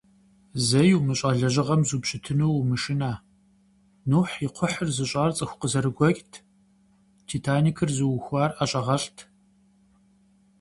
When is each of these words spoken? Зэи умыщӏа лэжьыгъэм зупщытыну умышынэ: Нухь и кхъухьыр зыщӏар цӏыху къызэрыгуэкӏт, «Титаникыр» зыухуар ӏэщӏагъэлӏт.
Зэи 0.67 0.91
умыщӏа 0.97 1.31
лэжьыгъэм 1.39 1.81
зупщытыну 1.89 2.51
умышынэ: 2.59 3.11
Нухь 4.09 4.35
и 4.45 4.47
кхъухьыр 4.53 4.89
зыщӏар 4.95 5.31
цӏыху 5.37 5.59
къызэрыгуэкӏт, 5.61 6.33
«Титаникыр» 7.27 7.89
зыухуар 7.97 8.51
ӏэщӏагъэлӏт. 8.55 9.17